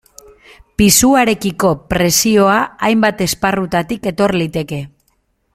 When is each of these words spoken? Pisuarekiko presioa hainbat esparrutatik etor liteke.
Pisuarekiko 0.81 1.69
presioa 1.95 2.57
hainbat 2.89 3.23
esparrutatik 3.29 4.13
etor 4.15 4.37
liteke. 4.43 4.85